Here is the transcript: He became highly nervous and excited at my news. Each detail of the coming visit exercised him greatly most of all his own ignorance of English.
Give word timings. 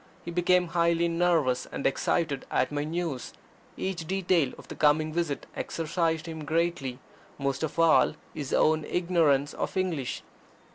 He 0.25 0.31
became 0.31 0.69
highly 0.69 1.07
nervous 1.07 1.67
and 1.67 1.85
excited 1.85 2.47
at 2.49 2.71
my 2.71 2.83
news. 2.83 3.33
Each 3.77 4.07
detail 4.07 4.51
of 4.57 4.67
the 4.67 4.73
coming 4.73 5.13
visit 5.13 5.45
exercised 5.55 6.25
him 6.25 6.43
greatly 6.43 6.97
most 7.37 7.61
of 7.61 7.77
all 7.77 8.15
his 8.33 8.51
own 8.51 8.83
ignorance 8.83 9.53
of 9.53 9.77
English. 9.77 10.23